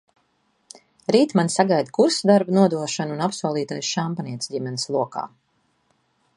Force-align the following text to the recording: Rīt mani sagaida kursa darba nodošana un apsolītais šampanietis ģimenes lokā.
Rīt 1.15 1.35
mani 1.39 1.53
sagaida 1.55 1.93
kursa 1.97 2.29
darba 2.31 2.57
nodošana 2.57 3.15
un 3.17 3.23
apsolītais 3.27 3.93
šampanietis 3.93 4.53
ģimenes 4.55 4.91
lokā. 4.97 5.27